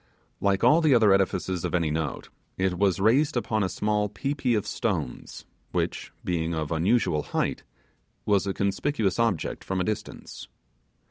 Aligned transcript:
Like 0.39 0.63
all 0.63 0.81
the 0.81 0.95
other 0.95 1.13
edifices 1.13 1.63
of 1.63 1.75
any 1.75 1.91
note, 1.91 2.29
it 2.57 2.75
was 2.79 2.99
raised 2.99 3.37
upon 3.37 3.61
a 3.61 3.69
small 3.69 4.09
pi 4.09 4.33
pi 4.33 4.49
of 4.55 4.65
stones, 4.65 5.45
which, 5.73 6.11
being 6.23 6.55
of 6.55 6.71
unusual 6.71 7.21
height, 7.21 7.61
was 8.25 8.47
a 8.47 8.53
conspicuous 8.55 9.19
object 9.19 9.63
from 9.63 9.79
a 9.79 9.83
distance. 9.83 10.47